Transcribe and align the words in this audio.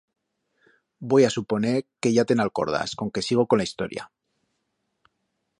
Voi 1.11 1.23
a 1.25 1.31
suponer 1.35 1.73
que 2.01 2.13
ya 2.17 2.27
te'n 2.31 2.43
alcordas, 2.45 2.97
conque 3.03 3.25
sigo 3.29 3.47
con 3.47 3.57
la 3.63 3.67
historia. 3.71 4.11